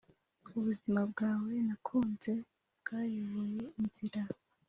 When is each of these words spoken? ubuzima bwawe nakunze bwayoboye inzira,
ubuzima 0.57 1.01
bwawe 1.11 1.53
nakunze 1.67 2.33
bwayoboye 2.79 3.63
inzira, 3.79 4.21